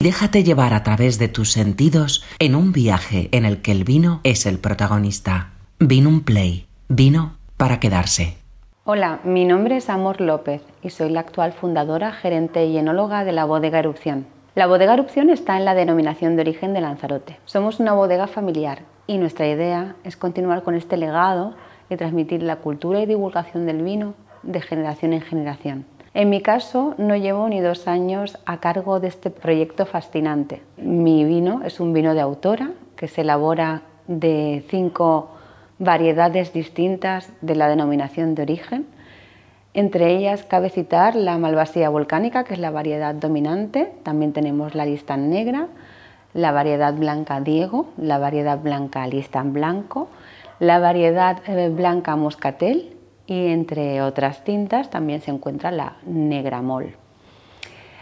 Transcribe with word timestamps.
Déjate 0.00 0.44
llevar 0.44 0.74
a 0.74 0.84
través 0.84 1.18
de 1.18 1.26
tus 1.26 1.50
sentidos 1.50 2.24
en 2.38 2.54
un 2.54 2.70
viaje 2.70 3.28
en 3.32 3.44
el 3.44 3.60
que 3.62 3.72
el 3.72 3.82
vino 3.82 4.20
es 4.22 4.46
el 4.46 4.60
protagonista. 4.60 5.54
Vino 5.80 6.08
un 6.08 6.22
play. 6.22 6.68
Vino 6.88 7.32
para 7.56 7.80
quedarse. 7.80 8.36
Hola, 8.84 9.18
mi 9.24 9.44
nombre 9.44 9.76
es 9.76 9.90
Amor 9.90 10.20
López 10.20 10.62
y 10.84 10.90
soy 10.90 11.10
la 11.10 11.18
actual 11.18 11.52
fundadora, 11.52 12.12
gerente 12.12 12.64
y 12.66 12.78
enóloga 12.78 13.24
de 13.24 13.32
la 13.32 13.44
bodega 13.44 13.80
Erupción. 13.80 14.26
La 14.54 14.68
bodega 14.68 14.94
Erupción 14.94 15.30
está 15.30 15.56
en 15.56 15.64
la 15.64 15.74
denominación 15.74 16.36
de 16.36 16.42
origen 16.42 16.74
de 16.74 16.80
Lanzarote. 16.80 17.36
Somos 17.44 17.80
una 17.80 17.92
bodega 17.92 18.28
familiar 18.28 18.82
y 19.08 19.18
nuestra 19.18 19.48
idea 19.48 19.96
es 20.04 20.16
continuar 20.16 20.62
con 20.62 20.76
este 20.76 20.96
legado 20.96 21.56
y 21.90 21.96
transmitir 21.96 22.44
la 22.44 22.58
cultura 22.60 23.00
y 23.00 23.06
divulgación 23.06 23.66
del 23.66 23.82
vino 23.82 24.14
de 24.44 24.60
generación 24.60 25.12
en 25.12 25.22
generación. 25.22 25.86
En 26.14 26.30
mi 26.30 26.40
caso, 26.40 26.94
no 26.96 27.16
llevo 27.16 27.48
ni 27.48 27.60
dos 27.60 27.86
años 27.86 28.38
a 28.46 28.58
cargo 28.58 28.98
de 28.98 29.08
este 29.08 29.30
proyecto 29.30 29.84
fascinante. 29.84 30.62
Mi 30.78 31.24
vino 31.24 31.62
es 31.64 31.80
un 31.80 31.92
vino 31.92 32.14
de 32.14 32.20
autora 32.20 32.70
que 32.96 33.08
se 33.08 33.20
elabora 33.20 33.82
de 34.06 34.64
cinco 34.68 35.30
variedades 35.78 36.52
distintas 36.52 37.30
de 37.40 37.54
la 37.54 37.68
denominación 37.68 38.34
de 38.34 38.42
origen. 38.42 38.86
Entre 39.74 40.16
ellas 40.16 40.42
cabe 40.44 40.70
citar 40.70 41.14
la 41.14 41.38
Malvasía 41.38 41.90
volcánica, 41.90 42.44
que 42.44 42.54
es 42.54 42.60
la 42.60 42.70
variedad 42.70 43.14
dominante. 43.14 43.92
También 44.02 44.32
tenemos 44.32 44.74
la 44.74 44.86
Listan 44.86 45.28
negra, 45.28 45.68
la 46.32 46.52
variedad 46.52 46.94
blanca 46.94 47.40
Diego, 47.40 47.90
la 47.96 48.18
variedad 48.18 48.58
blanca 48.58 49.06
Listan 49.06 49.52
blanco, 49.52 50.08
la 50.58 50.78
variedad 50.78 51.38
eh, 51.46 51.68
blanca 51.68 52.16
Moscatel 52.16 52.97
y 53.28 53.48
entre 53.48 54.02
otras 54.02 54.42
tintas 54.42 54.90
también 54.90 55.20
se 55.20 55.30
encuentra 55.30 55.70
la 55.70 55.98
Negramol. 56.06 56.96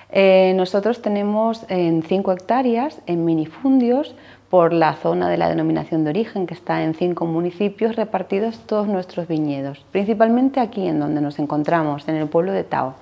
Eh, 0.09 0.55
nosotros 0.57 1.03
tenemos 1.03 1.67
en 1.69 2.05
5 2.05 2.33
hectáreas 2.33 3.03
en 3.07 3.25
minifundios 3.25 4.15
por 4.49 4.73
la 4.73 4.95
zona 4.95 5.29
de 5.29 5.37
la 5.37 5.49
denominación 5.49 6.05
de 6.05 6.11
origen 6.11 6.47
que 6.47 6.55
está 6.55 6.85
en 6.85 6.95
cinco 6.95 7.27
municipios 7.27 7.97
repartidos 7.97 8.61
todos 8.61 8.87
nuestros 8.87 9.27
viñedos, 9.27 9.85
principalmente 9.91 10.61
aquí 10.61 10.87
en 10.87 11.01
donde 11.01 11.21
nos 11.21 11.41
encontramos, 11.41 12.07
en 12.07 12.15
el 12.15 12.29
pueblo 12.29 12.53
de 12.53 12.63
Tao, 12.63 12.95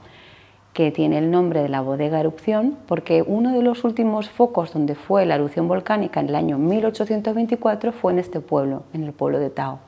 que 0.73 0.91
tiene 0.91 1.19
el 1.19 1.31
nombre 1.31 1.63
de 1.63 1.69
la 1.69 1.83
bodega 1.83 2.19
erupción 2.19 2.79
porque 2.89 3.23
uno 3.23 3.53
de 3.53 3.63
los 3.63 3.85
últimos 3.85 4.31
focos 4.31 4.73
donde 4.73 4.95
fue 4.95 5.27
la 5.27 5.35
erupción 5.35 5.69
volcánica 5.69 6.21
en 6.21 6.31
el 6.31 6.35
año 6.35 6.57
1824 6.57 7.93
fue 7.93 8.13
en 8.13 8.19
este 8.19 8.41
pueblo, 8.41 8.85
en 8.95 9.05
el 9.05 9.13
pueblo 9.13 9.39
de 9.39 9.51
Tao. 9.51 9.79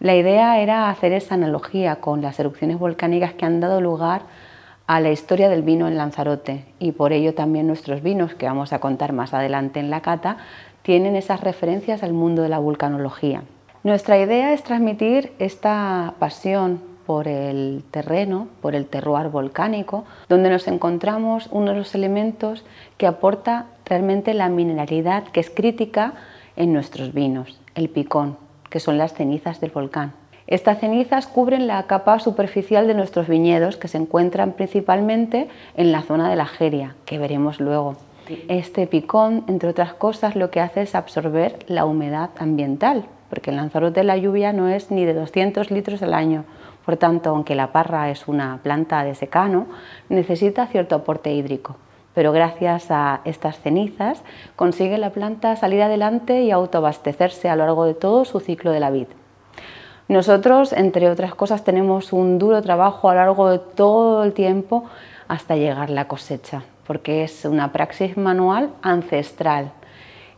La 0.00 0.14
idea 0.14 0.60
era 0.60 0.90
hacer 0.90 1.12
esa 1.12 1.34
analogía 1.34 1.96
con 1.96 2.22
las 2.22 2.38
erupciones 2.38 2.78
volcánicas 2.78 3.32
que 3.34 3.44
han 3.44 3.58
dado 3.58 3.80
lugar 3.80 4.22
a 4.86 5.00
la 5.00 5.10
historia 5.10 5.48
del 5.48 5.62
vino 5.62 5.88
en 5.88 5.98
Lanzarote 5.98 6.64
y 6.78 6.92
por 6.92 7.12
ello 7.12 7.34
también 7.34 7.66
nuestros 7.66 8.00
vinos, 8.00 8.34
que 8.34 8.46
vamos 8.46 8.72
a 8.72 8.78
contar 8.78 9.12
más 9.12 9.34
adelante 9.34 9.80
en 9.80 9.90
la 9.90 10.00
cata, 10.00 10.38
tienen 10.82 11.16
esas 11.16 11.40
referencias 11.40 12.04
al 12.04 12.12
mundo 12.12 12.42
de 12.42 12.48
la 12.48 12.60
vulcanología. 12.60 13.42
Nuestra 13.82 14.18
idea 14.18 14.52
es 14.52 14.62
transmitir 14.62 15.32
esta 15.40 16.14
pasión 16.20 16.80
por 17.04 17.26
el 17.26 17.82
terreno, 17.90 18.46
por 18.62 18.76
el 18.76 18.86
terroir 18.86 19.28
volcánico, 19.28 20.04
donde 20.28 20.48
nos 20.48 20.68
encontramos 20.68 21.48
uno 21.50 21.72
de 21.72 21.78
los 21.78 21.94
elementos 21.96 22.64
que 22.98 23.08
aporta 23.08 23.66
realmente 23.84 24.32
la 24.32 24.48
mineralidad 24.48 25.24
que 25.24 25.40
es 25.40 25.50
crítica 25.50 26.12
en 26.54 26.72
nuestros 26.72 27.12
vinos, 27.12 27.60
el 27.74 27.88
picón, 27.88 28.36
que 28.70 28.80
son 28.80 28.98
las 28.98 29.14
cenizas 29.14 29.60
del 29.60 29.70
volcán. 29.70 30.12
Estas 30.46 30.80
cenizas 30.80 31.26
cubren 31.26 31.66
la 31.66 31.82
capa 31.82 32.18
superficial 32.20 32.86
de 32.86 32.94
nuestros 32.94 33.28
viñedos 33.28 33.76
que 33.76 33.88
se 33.88 33.98
encuentran 33.98 34.52
principalmente 34.52 35.48
en 35.76 35.92
la 35.92 36.02
zona 36.02 36.30
de 36.30 36.36
la 36.36 36.46
Jeria, 36.46 36.94
que 37.04 37.18
veremos 37.18 37.60
luego. 37.60 37.96
Este 38.48 38.86
picón, 38.86 39.44
entre 39.46 39.68
otras 39.68 39.92
cosas, 39.92 40.36
lo 40.36 40.50
que 40.50 40.60
hace 40.60 40.82
es 40.82 40.94
absorber 40.94 41.58
la 41.66 41.84
humedad 41.84 42.30
ambiental, 42.38 43.04
porque 43.28 43.50
en 43.50 43.56
Lanzarote 43.56 44.04
la 44.04 44.16
lluvia 44.16 44.52
no 44.52 44.68
es 44.68 44.90
ni 44.90 45.04
de 45.04 45.14
200 45.14 45.70
litros 45.70 46.02
al 46.02 46.14
año. 46.14 46.44
Por 46.84 46.96
tanto, 46.96 47.30
aunque 47.30 47.54
la 47.54 47.72
parra 47.72 48.10
es 48.10 48.28
una 48.28 48.60
planta 48.62 49.04
de 49.04 49.14
secano, 49.14 49.66
necesita 50.08 50.66
cierto 50.66 50.94
aporte 50.94 51.32
hídrico. 51.32 51.76
Pero 52.14 52.32
gracias 52.32 52.90
a 52.90 53.20
estas 53.24 53.60
cenizas 53.60 54.22
consigue 54.56 54.98
la 54.98 55.10
planta 55.10 55.56
salir 55.56 55.82
adelante 55.82 56.42
y 56.42 56.50
autoabastecerse 56.50 57.48
a 57.48 57.56
lo 57.56 57.64
largo 57.64 57.84
de 57.84 57.94
todo 57.94 58.24
su 58.24 58.40
ciclo 58.40 58.72
de 58.72 58.80
la 58.80 58.90
vid. 58.90 59.06
Nosotros, 60.08 60.72
entre 60.72 61.10
otras 61.10 61.34
cosas, 61.34 61.64
tenemos 61.64 62.14
un 62.14 62.38
duro 62.38 62.62
trabajo 62.62 63.10
a 63.10 63.14
lo 63.14 63.20
largo 63.20 63.50
de 63.50 63.58
todo 63.58 64.24
el 64.24 64.32
tiempo 64.32 64.84
hasta 65.28 65.56
llegar 65.56 65.90
la 65.90 66.08
cosecha, 66.08 66.62
porque 66.86 67.24
es 67.24 67.44
una 67.44 67.72
praxis 67.72 68.16
manual 68.16 68.70
ancestral. 68.80 69.70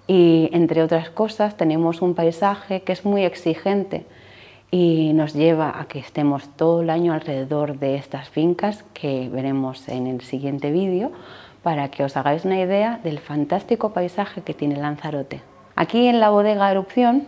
Y 0.08 0.50
entre 0.52 0.82
otras 0.82 1.08
cosas, 1.10 1.56
tenemos 1.56 2.02
un 2.02 2.16
paisaje 2.16 2.82
que 2.82 2.92
es 2.92 3.04
muy 3.04 3.24
exigente 3.24 4.06
y 4.72 5.12
nos 5.14 5.34
lleva 5.34 5.80
a 5.80 5.86
que 5.86 6.00
estemos 6.00 6.48
todo 6.56 6.82
el 6.82 6.90
año 6.90 7.12
alrededor 7.12 7.78
de 7.78 7.94
estas 7.94 8.28
fincas 8.28 8.84
que 8.92 9.28
veremos 9.32 9.88
en 9.88 10.08
el 10.08 10.20
siguiente 10.20 10.72
vídeo 10.72 11.12
para 11.62 11.90
que 11.90 12.04
os 12.04 12.16
hagáis 12.16 12.44
una 12.44 12.60
idea 12.60 13.00
del 13.02 13.18
fantástico 13.18 13.92
paisaje 13.92 14.42
que 14.42 14.54
tiene 14.54 14.76
Lanzarote. 14.76 15.42
Aquí 15.76 16.06
en 16.06 16.20
la 16.20 16.30
bodega 16.30 16.70
Erupción 16.70 17.26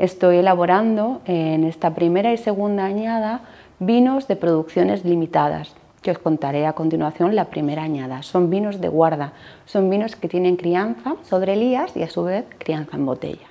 Estoy 0.00 0.38
elaborando 0.38 1.20
en 1.26 1.62
esta 1.64 1.94
primera 1.94 2.32
y 2.32 2.38
segunda 2.38 2.86
añada 2.86 3.42
vinos 3.80 4.28
de 4.28 4.36
producciones 4.36 5.04
limitadas, 5.04 5.74
que 6.00 6.10
os 6.10 6.18
contaré 6.18 6.64
a 6.66 6.72
continuación 6.72 7.36
la 7.36 7.50
primera 7.50 7.82
añada. 7.82 8.22
Son 8.22 8.48
vinos 8.48 8.80
de 8.80 8.88
guarda, 8.88 9.34
son 9.66 9.90
vinos 9.90 10.16
que 10.16 10.26
tienen 10.26 10.56
crianza 10.56 11.16
sobre 11.28 11.52
elías 11.52 11.94
y 11.98 12.02
a 12.02 12.08
su 12.08 12.24
vez 12.24 12.46
crianza 12.56 12.96
en 12.96 13.04
botella. 13.04 13.46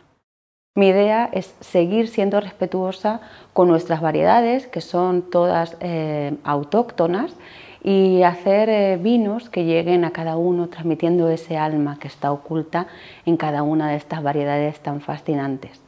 Mi 0.74 0.88
idea 0.88 1.30
es 1.32 1.54
seguir 1.60 2.08
siendo 2.08 2.42
respetuosa 2.42 3.22
con 3.54 3.68
nuestras 3.68 4.02
variedades, 4.02 4.66
que 4.66 4.82
son 4.82 5.30
todas 5.30 5.78
eh, 5.82 6.34
autóctonas, 6.44 7.36
y 7.84 8.24
hacer 8.24 8.70
eh, 8.70 8.98
vinos 8.98 9.50
que 9.50 9.64
lleguen 9.64 10.04
a 10.04 10.12
cada 10.12 10.38
uno 10.38 10.68
transmitiendo 10.68 11.30
ese 11.30 11.58
alma 11.58 11.98
que 12.00 12.08
está 12.08 12.32
oculta 12.32 12.88
en 13.26 13.38
cada 13.38 13.64
una 13.64 13.90
de 13.90 13.96
estas 13.96 14.22
variedades 14.22 14.80
tan 14.80 15.02
fascinantes. 15.02 15.82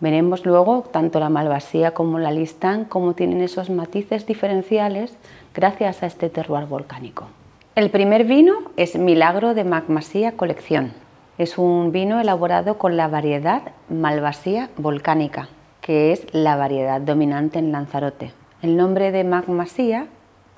Veremos 0.00 0.44
luego 0.44 0.82
tanto 0.82 1.20
la 1.20 1.30
malvasía 1.30 1.92
como 1.92 2.18
la 2.18 2.30
listán 2.30 2.84
cómo 2.84 3.14
tienen 3.14 3.40
esos 3.40 3.70
matices 3.70 4.26
diferenciales 4.26 5.16
gracias 5.54 6.02
a 6.02 6.06
este 6.06 6.28
terroir 6.28 6.66
volcánico. 6.66 7.26
El 7.74 7.90
primer 7.90 8.24
vino 8.24 8.54
es 8.76 8.96
Milagro 8.96 9.54
de 9.54 9.64
Magmasía 9.64 10.32
Colección. 10.32 10.92
Es 11.38 11.58
un 11.58 11.90
vino 11.90 12.20
elaborado 12.20 12.76
con 12.76 12.96
la 12.96 13.08
variedad 13.08 13.62
Malvasía 13.88 14.68
volcánica, 14.76 15.48
que 15.80 16.12
es 16.12 16.26
la 16.32 16.56
variedad 16.56 17.00
dominante 17.00 17.58
en 17.58 17.72
Lanzarote. 17.72 18.32
El 18.62 18.76
nombre 18.76 19.10
de 19.10 19.24
Magmasía 19.24 20.06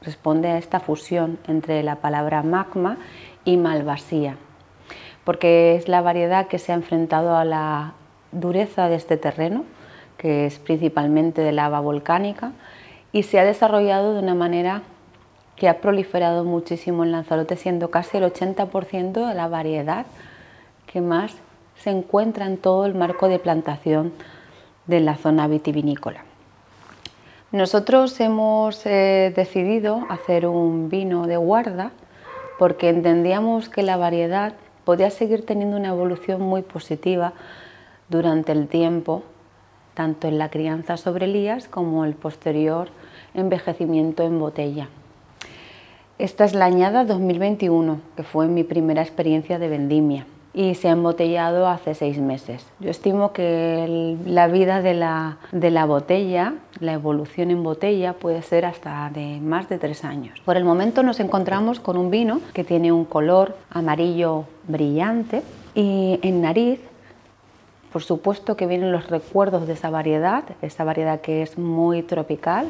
responde 0.03 0.49
a 0.49 0.59
esta 0.59 0.81
fusión 0.81 1.39
entre 1.47 1.83
la 1.83 1.97
palabra 1.97 2.43
magma 2.43 2.99
y 3.45 3.57
malvasía, 3.57 4.37
porque 5.25 5.77
es 5.77 5.89
la 5.89 6.01
variedad 6.01 6.47
que 6.49 6.59
se 6.59 6.73
ha 6.73 6.75
enfrentado 6.75 7.37
a 7.37 7.45
la 7.45 7.95
dureza 8.33 8.89
de 8.89 8.97
este 8.97 9.17
terreno, 9.17 9.65
que 10.19 10.47
es 10.47 10.59
principalmente 10.59 11.43
de 11.43 11.53
lava 11.53 11.81
volcánica, 11.81 12.53
y 13.13 13.23
se 13.23 13.39
ha 13.39 13.45
desarrollado 13.45 14.15
de 14.15 14.21
una 14.21 14.35
manera 14.35 14.83
que 15.57 15.69
ha 15.69 15.81
proliferado 15.81 16.45
muchísimo 16.45 17.03
en 17.03 17.13
Lanzarote, 17.13 17.57
siendo 17.57 17.91
casi 17.91 18.19
el 18.19 18.25
80% 18.25 19.27
de 19.27 19.35
la 19.35 19.49
variedad 19.49 20.07
que 20.87 21.01
más 21.01 21.35
se 21.77 21.91
encuentra 21.91 22.47
en 22.47 22.59
todo 22.59 22.87
el 22.87 22.95
marco 22.95 23.29
de 23.29 23.39
plantación 23.39 24.13
de 24.87 25.01
la 25.01 25.17
zona 25.17 25.49
vitivinícola. 25.49 26.25
Nosotros 27.53 28.19
hemos 28.19 28.85
eh, 28.87 29.33
decidido 29.37 30.05
hacer 30.09 30.49
un 30.49 30.89
vino 30.89 31.29
de 31.29 31.37
guarda 31.37 31.93
porque 32.59 32.89
entendíamos 32.89 33.69
que 33.69 33.85
la 33.85 33.97
variedad 33.97 34.55
podía 34.85 35.11
seguir 35.11 35.47
teniendo 35.47 35.77
una 35.77 35.91
evolución 35.91 36.41
muy 36.41 36.63
positiva 36.63 37.35
durante 38.09 38.51
el 38.51 38.67
tiempo, 38.67 39.23
tanto 39.95 40.27
en 40.27 40.39
la 40.39 40.51
crianza 40.51 40.97
sobre 40.97 41.27
Elías 41.27 41.69
como 41.69 42.05
el 42.05 42.15
posterior 42.15 42.89
envejecimiento 43.33 44.25
en 44.25 44.41
botella. 44.41 44.89
Esta 46.19 46.47
es 46.47 46.53
la 46.53 46.65
añada 46.65 47.05
2021, 47.05 48.01
que 48.17 48.25
fue 48.25 48.49
mi 48.49 48.65
primera 48.65 49.03
experiencia 49.03 49.61
de 49.61 49.69
vendimia 49.69 50.27
y 50.57 50.75
se 50.75 50.89
ha 50.89 50.93
embotellado 50.93 51.69
hace 51.69 51.95
seis 51.95 52.19
meses. 52.19 52.67
Yo 52.81 52.89
estimo 52.89 53.33
que 53.33 54.17
la 54.25 54.49
vida 54.49 54.81
de 54.81 54.95
la, 54.95 55.37
de 55.53 55.71
la 55.71 55.85
botella, 55.85 56.55
la 56.81 56.95
evolución 56.95 57.51
en 57.51 57.63
botella, 57.63 58.15
puede 58.15 58.41
ser 58.41 58.65
hasta 58.65 59.11
de 59.11 59.39
más 59.39 59.69
de 59.69 59.79
tres 59.79 60.03
años. 60.03 60.41
Por 60.47 60.57
el 60.57 60.65
momento 60.65 61.03
nos 61.03 61.21
encontramos 61.21 61.79
con 61.79 61.99
un 61.99 62.11
vino 62.11 62.41
que 62.55 62.65
tiene 62.65 62.91
un 62.91 63.05
color 63.05 63.55
amarillo 63.69 64.47
brillante 64.67 65.43
y 65.75 66.19
en 66.23 66.41
nariz 66.41 66.81
por 67.93 68.03
supuesto 68.03 68.57
que 68.57 68.67
vienen 68.67 68.93
los 68.93 69.09
recuerdos 69.09 69.67
de 69.67 69.75
esa 69.75 69.91
variedad, 69.91 70.45
esa 70.61 70.85
variedad 70.85 71.21
que 71.21 71.43
es 71.43 71.57
muy 71.57 72.03
tropical, 72.03 72.67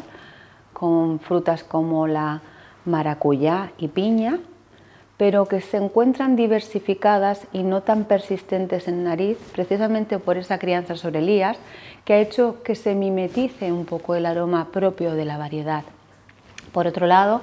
con 0.73 1.21
frutas 1.21 1.65
como 1.65 2.07
la 2.07 2.43
maracuyá 2.85 3.73
y 3.79 3.89
piña, 3.89 4.39
pero 5.17 5.47
que 5.47 5.61
se 5.61 5.79
encuentran 5.79 6.37
diversificadas 6.37 7.47
y 7.53 7.63
no 7.63 7.83
tan 7.83 8.05
persistentes 8.05 8.87
en 8.87 9.05
nariz, 9.05 9.39
precisamente 9.53 10.19
por 10.19 10.37
esa 10.37 10.59
crianza 10.59 10.97
sobre 10.97 11.23
lías, 11.23 11.57
que 12.05 12.15
ha 12.15 12.19
hecho 12.19 12.63
que 12.63 12.75
se 12.75 12.95
mimetice 12.95 13.73
un 13.73 13.87
poco 13.87 14.15
el 14.15 14.27
aroma 14.27 14.69
propio 14.73 15.15
de 15.15 15.25
la 15.25 15.39
variedad. 15.39 15.85
Por 16.73 16.87
otro 16.87 17.07
lado, 17.07 17.41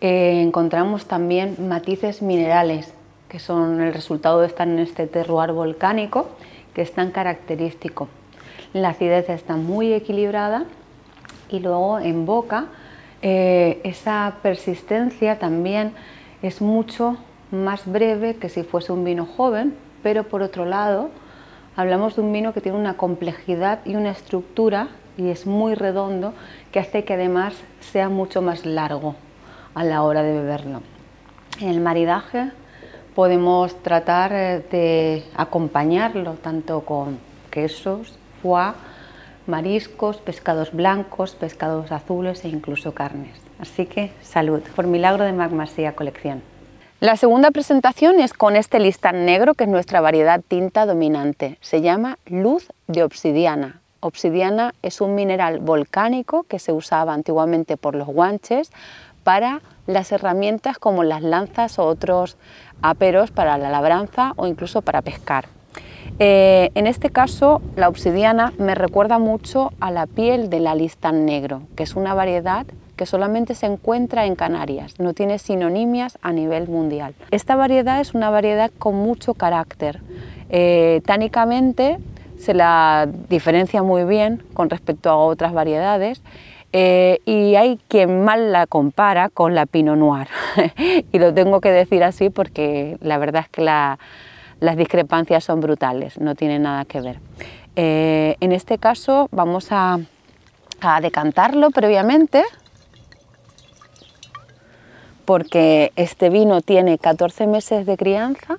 eh, 0.00 0.42
encontramos 0.42 1.06
también 1.06 1.56
matices 1.68 2.20
minerales, 2.20 2.92
que 3.28 3.38
son 3.38 3.80
el 3.80 3.94
resultado 3.94 4.40
de 4.40 4.46
estar 4.46 4.68
en 4.68 4.78
este 4.78 5.06
terroir 5.06 5.52
volcánico, 5.52 6.28
que 6.74 6.82
es 6.82 6.92
tan 6.92 7.10
característico. 7.10 8.08
La 8.74 8.90
acidez 8.90 9.30
está 9.30 9.56
muy 9.56 9.94
equilibrada 9.94 10.64
y 11.48 11.60
luego 11.60 11.98
en 11.98 12.26
boca 12.26 12.66
eh, 13.22 13.80
esa 13.82 14.36
persistencia 14.42 15.38
también 15.38 15.94
es 16.42 16.60
mucho 16.60 17.16
más 17.50 17.90
breve 17.90 18.36
que 18.36 18.48
si 18.48 18.62
fuese 18.62 18.92
un 18.92 19.04
vino 19.04 19.26
joven, 19.26 19.74
pero 20.02 20.24
por 20.24 20.42
otro 20.42 20.64
lado 20.64 21.10
hablamos 21.76 22.16
de 22.16 22.22
un 22.22 22.32
vino 22.32 22.52
que 22.52 22.60
tiene 22.60 22.78
una 22.78 22.96
complejidad 22.96 23.80
y 23.84 23.96
una 23.96 24.10
estructura 24.10 24.88
y 25.16 25.28
es 25.28 25.46
muy 25.46 25.74
redondo 25.74 26.32
que 26.72 26.78
hace 26.78 27.04
que 27.04 27.14
además 27.14 27.54
sea 27.80 28.08
mucho 28.08 28.42
más 28.42 28.64
largo 28.66 29.16
a 29.74 29.84
la 29.84 30.02
hora 30.02 30.22
de 30.22 30.32
beberlo. 30.32 30.82
En 31.60 31.68
el 31.68 31.80
maridaje 31.80 32.50
podemos 33.14 33.82
tratar 33.82 34.32
eh, 34.32 34.64
de 34.70 35.24
acompañarlo 35.34 36.34
tanto 36.34 36.82
con 36.82 37.18
quesos, 37.50 38.16
foie, 38.42 38.74
mariscos, 39.46 40.18
pescados 40.18 40.72
blancos, 40.72 41.34
pescados 41.34 41.90
azules 41.90 42.44
e 42.44 42.48
incluso 42.48 42.94
carnes. 42.94 43.47
Así 43.60 43.86
que 43.86 44.12
salud, 44.22 44.62
por 44.76 44.86
milagro 44.86 45.24
de 45.24 45.32
Magmasía 45.32 45.92
Colección. 45.94 46.42
La 47.00 47.16
segunda 47.16 47.50
presentación 47.50 48.18
es 48.18 48.32
con 48.32 48.56
este 48.56 48.80
listán 48.80 49.24
negro, 49.24 49.54
que 49.54 49.64
es 49.64 49.70
nuestra 49.70 50.00
variedad 50.00 50.40
tinta 50.46 50.84
dominante. 50.84 51.58
Se 51.60 51.80
llama 51.80 52.18
luz 52.26 52.68
de 52.88 53.04
obsidiana. 53.04 53.80
Obsidiana 54.00 54.74
es 54.82 55.00
un 55.00 55.14
mineral 55.14 55.58
volcánico 55.60 56.44
que 56.44 56.58
se 56.58 56.72
usaba 56.72 57.14
antiguamente 57.14 57.76
por 57.76 57.94
los 57.94 58.08
guanches 58.08 58.70
para 59.24 59.60
las 59.86 60.10
herramientas 60.12 60.78
como 60.78 61.04
las 61.04 61.22
lanzas 61.22 61.78
o 61.78 61.84
otros 61.84 62.36
aperos 62.82 63.30
para 63.30 63.58
la 63.58 63.70
labranza 63.70 64.32
o 64.36 64.46
incluso 64.46 64.82
para 64.82 65.02
pescar. 65.02 65.46
Eh, 66.18 66.70
en 66.74 66.86
este 66.86 67.10
caso, 67.10 67.60
la 67.76 67.88
obsidiana 67.88 68.52
me 68.58 68.74
recuerda 68.74 69.18
mucho 69.18 69.72
a 69.78 69.90
la 69.90 70.06
piel 70.06 70.50
del 70.50 70.66
alistán 70.66 71.26
negro, 71.26 71.62
que 71.76 71.84
es 71.84 71.94
una 71.94 72.14
variedad 72.14 72.66
que 72.98 73.06
solamente 73.06 73.54
se 73.54 73.64
encuentra 73.64 74.26
en 74.26 74.34
Canarias, 74.34 75.00
no 75.00 75.14
tiene 75.14 75.38
sinonimias 75.38 76.18
a 76.20 76.32
nivel 76.32 76.68
mundial. 76.68 77.14
Esta 77.30 77.56
variedad 77.56 78.00
es 78.00 78.12
una 78.12 78.28
variedad 78.28 78.70
con 78.78 78.96
mucho 78.96 79.32
carácter. 79.32 80.00
Eh, 80.50 81.00
tánicamente 81.06 81.96
se 82.38 82.52
la 82.52 83.08
diferencia 83.30 83.82
muy 83.82 84.04
bien 84.04 84.42
con 84.52 84.68
respecto 84.68 85.08
a 85.08 85.16
otras 85.16 85.54
variedades 85.54 86.20
eh, 86.72 87.20
y 87.24 87.54
hay 87.54 87.78
quien 87.88 88.24
mal 88.24 88.52
la 88.52 88.66
compara 88.66 89.30
con 89.30 89.54
la 89.54 89.64
Pinot 89.64 89.96
Noir. 89.96 90.28
y 91.12 91.18
lo 91.18 91.32
tengo 91.32 91.62
que 91.62 91.70
decir 91.70 92.04
así 92.04 92.28
porque 92.28 92.98
la 93.00 93.16
verdad 93.16 93.42
es 93.42 93.48
que 93.48 93.62
la, 93.62 93.98
las 94.60 94.76
discrepancias 94.76 95.44
son 95.44 95.60
brutales, 95.60 96.18
no 96.20 96.34
tienen 96.34 96.62
nada 96.62 96.84
que 96.84 97.00
ver. 97.00 97.20
Eh, 97.76 98.36
en 98.40 98.52
este 98.52 98.78
caso 98.78 99.28
vamos 99.30 99.68
a, 99.70 99.98
decantarlo 101.02 101.70
previamente 101.70 102.44
porque 105.28 105.92
este 105.96 106.30
vino 106.30 106.62
tiene 106.62 106.96
14 106.96 107.46
meses 107.46 107.84
de 107.84 107.98
crianza 107.98 108.56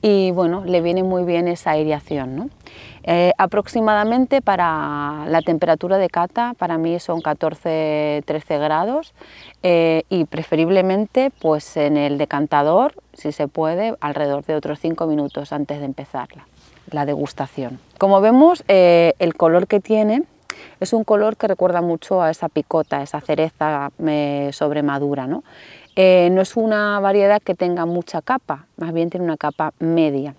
y 0.00 0.30
bueno, 0.30 0.64
le 0.64 0.80
viene 0.80 1.02
muy 1.02 1.24
bien 1.24 1.46
esa 1.46 1.72
aireación. 1.72 2.50
Eh, 3.02 3.32
aproximadamente 3.36 4.40
para 4.40 5.26
la 5.28 5.42
temperatura 5.42 5.98
de 5.98 6.08
cata, 6.08 6.54
para 6.56 6.78
mí 6.78 6.98
son 7.00 7.20
14-13 7.20 8.58
grados 8.58 9.12
eh, 9.62 10.04
y 10.08 10.24
preferiblemente 10.24 11.30
pues 11.38 11.76
en 11.76 11.98
el 11.98 12.16
decantador, 12.16 12.94
si 13.12 13.30
se 13.30 13.46
puede, 13.46 13.94
alrededor 14.00 14.46
de 14.46 14.54
otros 14.54 14.80
5 14.80 15.06
minutos 15.06 15.52
antes 15.52 15.80
de 15.80 15.84
empezarla, 15.84 16.46
la 16.90 17.04
degustación. 17.04 17.78
Como 17.98 18.22
vemos, 18.22 18.64
eh, 18.68 19.12
el 19.18 19.34
color 19.34 19.66
que 19.66 19.80
tiene 19.80 20.22
es 20.80 20.92
un 20.92 21.04
color 21.04 21.36
que 21.36 21.46
recuerda 21.46 21.82
mucho 21.82 22.22
a 22.22 22.30
esa 22.30 22.48
picota, 22.48 23.02
esa 23.02 23.20
cereza 23.20 23.90
sobremadura. 24.52 25.26
¿no? 25.26 25.44
no 25.96 26.40
es 26.40 26.56
una 26.56 26.98
variedad 27.00 27.40
que 27.42 27.54
tenga 27.54 27.86
mucha 27.86 28.22
capa, 28.22 28.66
más 28.76 28.92
bien 28.92 29.10
tiene 29.10 29.24
una 29.24 29.36
capa 29.36 29.72
media. 29.78 30.34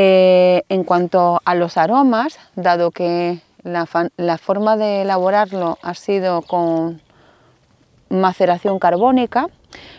Eh, 0.00 0.62
en 0.68 0.84
cuanto 0.84 1.40
a 1.44 1.56
los 1.56 1.76
aromas, 1.76 2.38
dado 2.54 2.92
que 2.92 3.40
la, 3.64 3.84
forma 4.38 4.76
de 4.76 5.02
elaborarlo 5.02 5.76
ha 5.82 5.94
sido 5.94 6.42
con 6.42 7.00
maceración 8.08 8.78
carbónica, 8.78 9.48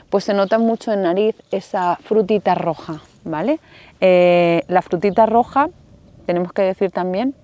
pues 0.10 0.24
se 0.24 0.33
nota 0.33 0.57
mucho 0.57 0.94
en 0.94 1.01
nariz 1.01 1.36
esa 1.51 1.98
frutita 1.98 2.56
roja, 2.56 3.01
¿vale? 3.25 3.60
Eh, 4.00 4.63
la 4.69 4.81
frutita 4.81 5.25
roja, 5.25 5.68
tenemos 6.25 6.54
que 6.54 6.62
decir 6.62 6.92
también 6.92 7.36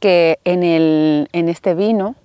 que 0.00 0.38
en, 0.44 1.28
este 1.32 1.74
vino 1.74 2.16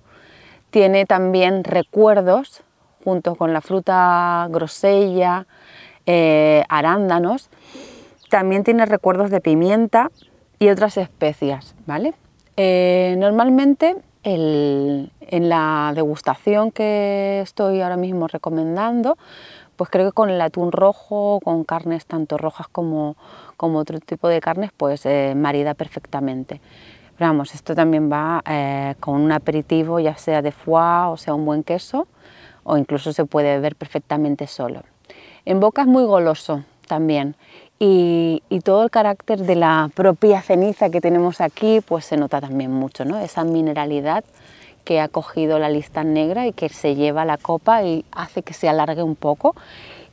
tiene 0.70 1.06
también 1.06 1.62
recuerdos, 1.62 2.62
junto 3.04 3.36
con 3.36 3.52
la 3.52 3.60
fruta 3.60 4.48
grosella, 4.50 5.46
eh, 6.06 6.64
arándanos, 6.68 7.50
también 8.30 8.64
tiene 8.64 8.86
recuerdos 8.86 9.30
de 9.30 9.40
pimienta 9.40 10.10
y 10.58 10.70
otras 10.70 10.96
especias, 10.96 11.74
¿vale? 11.86 12.14
Eh, 12.56 13.14
normalmente 13.18 13.96
en 14.24 15.48
la 15.48 15.92
degustación 15.94 16.72
que 16.72 17.40
estoy 17.42 17.80
ahora 17.80 17.96
mismo 17.96 18.26
recomendando, 18.26 19.16
pues 19.76 19.90
creo 19.90 20.06
que 20.06 20.12
con 20.12 20.30
el 20.30 20.40
atún 20.40 20.72
rojo, 20.72 21.40
con 21.44 21.64
carnes 21.64 22.06
tanto 22.06 22.38
rojas 22.38 22.66
como, 22.68 23.16
como 23.56 23.78
otro 23.78 24.00
tipo 24.00 24.28
de 24.28 24.40
carnes, 24.40 24.70
pues 24.76 25.06
eh, 25.06 25.34
marida 25.36 25.74
perfectamente. 25.74 26.60
Vamos, 27.18 27.54
esto 27.54 27.74
también 27.74 28.12
va 28.12 28.42
eh, 28.46 28.94
con 29.00 29.20
un 29.20 29.32
aperitivo, 29.32 29.98
ya 30.00 30.16
sea 30.16 30.42
de 30.42 30.52
foie 30.52 31.06
o 31.06 31.16
sea 31.16 31.32
un 31.32 31.46
buen 31.46 31.62
queso, 31.62 32.06
o 32.62 32.76
incluso 32.76 33.12
se 33.12 33.24
puede 33.24 33.54
beber 33.54 33.74
perfectamente 33.74 34.46
solo. 34.46 34.82
En 35.46 35.58
boca 35.60 35.82
es 35.82 35.88
muy 35.88 36.04
goloso 36.04 36.64
también 36.86 37.36
y, 37.78 38.42
todo 38.64 38.82
el 38.82 38.90
carácter 38.90 39.40
de 39.40 39.54
la 39.54 39.90
propia 39.94 40.42
ceniza 40.42 40.90
que 40.90 41.00
tenemos 41.00 41.40
aquí 41.40 41.80
pues 41.80 42.04
se 42.04 42.16
nota 42.16 42.40
también 42.40 42.72
mucho, 42.72 43.04
¿no? 43.04 43.18
esa 43.18 43.44
mineralidad 43.44 44.24
que 44.84 45.00
ha 45.00 45.08
cogido 45.08 45.58
la 45.58 45.68
lista 45.68 46.02
negra 46.04 46.46
y 46.46 46.52
que 46.52 46.68
se 46.68 46.94
lleva 46.96 47.24
la 47.24 47.38
copa 47.38 47.82
y 47.82 48.04
hace 48.12 48.42
que 48.42 48.54
se 48.54 48.68
alargue 48.68 49.02
un 49.02 49.14
poco 49.14 49.54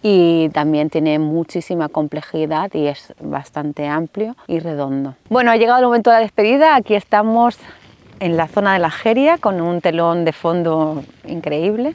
y 0.04 0.50
también 0.50 0.90
tiene 0.90 1.18
muchísima 1.18 1.88
complejidad 1.88 2.72
y 2.74 2.88
es 2.88 3.14
bastante 3.22 3.88
amplio 3.88 4.36
y 4.48 4.60
redondo. 4.60 5.16
Bueno, 5.30 5.50
ha 5.50 5.56
llegado 5.56 5.80
el 5.80 5.86
momento 5.86 6.10
de 6.10 6.18
la 6.18 6.22
despedida, 6.22 6.76
aquí 6.76 6.94
estamos 6.94 7.58
en 8.20 8.36
la 8.36 8.48
zona 8.48 8.74
de 8.74 8.80
la 8.80 8.92
Jeria 8.92 9.38
con 9.38 9.62
un 9.62 9.80
telón 9.80 10.26
de 10.26 10.34
fondo 10.34 11.04
increíble, 11.26 11.94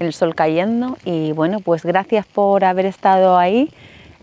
el 0.00 0.12
sol 0.12 0.34
cayendo 0.34 0.98
y 1.04 1.32
bueno, 1.32 1.60
pues 1.60 1.84
gracias 1.84 2.26
por 2.26 2.64
haber 2.64 2.84
estado 2.84 3.38
ahí 3.38 3.70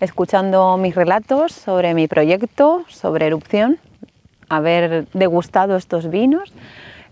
escuchando 0.02 0.76
mis 0.78 0.94
relatos 0.94 1.54
sobre 1.54 1.94
mi 1.94 2.10
proyecto, 2.10 2.84
sobre 2.90 3.28
erupción, 3.28 3.80
haber 4.50 5.08
degustado 5.14 5.78
estos 5.78 6.10
vinos, 6.10 6.52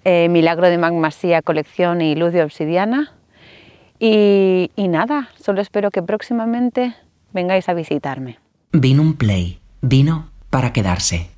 eh, 0.03 0.27
Milagro 0.29 0.69
de 0.69 0.77
Magmasía 0.77 1.41
Colección 1.41 2.01
y 2.01 2.15
Luz 2.15 2.33
de 2.33 2.43
Obsidiana. 2.43 3.13
Y, 4.03 4.87
nada, 4.87 5.29
solo 5.39 5.61
espero 5.61 5.91
que 5.91 6.01
próximamente 6.01 6.95
vengáis 7.33 7.69
a 7.69 7.75
visitarme. 7.75 8.39
Vino 8.71 9.03
un 9.03 9.15
play, 9.15 9.59
vino 9.81 10.31
para 10.49 10.73
quedarse. 10.73 11.29